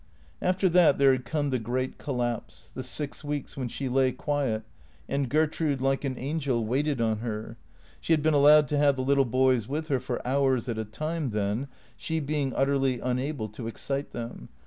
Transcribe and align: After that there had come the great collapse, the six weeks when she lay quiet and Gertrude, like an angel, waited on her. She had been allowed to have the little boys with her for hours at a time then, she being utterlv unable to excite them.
After 0.41 0.67
that 0.69 0.97
there 0.97 1.11
had 1.11 1.25
come 1.25 1.51
the 1.51 1.59
great 1.59 1.99
collapse, 1.99 2.71
the 2.73 2.81
six 2.81 3.23
weeks 3.23 3.55
when 3.55 3.67
she 3.67 3.87
lay 3.87 4.11
quiet 4.11 4.63
and 5.07 5.29
Gertrude, 5.29 5.79
like 5.79 6.03
an 6.03 6.17
angel, 6.17 6.65
waited 6.65 6.99
on 6.99 7.19
her. 7.19 7.55
She 7.99 8.11
had 8.11 8.23
been 8.23 8.33
allowed 8.33 8.67
to 8.69 8.79
have 8.79 8.95
the 8.95 9.03
little 9.03 9.25
boys 9.25 9.67
with 9.67 9.89
her 9.89 9.99
for 9.99 10.19
hours 10.27 10.67
at 10.67 10.79
a 10.79 10.85
time 10.85 11.29
then, 11.29 11.67
she 11.97 12.19
being 12.19 12.51
utterlv 12.53 12.99
unable 13.03 13.47
to 13.49 13.67
excite 13.67 14.09
them. 14.11 14.49